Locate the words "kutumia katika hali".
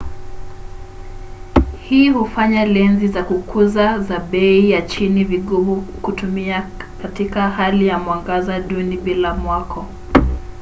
5.81-7.87